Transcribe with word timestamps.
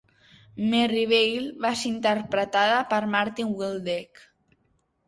Merrivale 0.71 1.53
va 1.67 1.73
ser 1.83 1.91
interpretada 1.91 2.81
per 2.95 3.01
Martin 3.13 3.55
Wyldeck. 3.63 4.27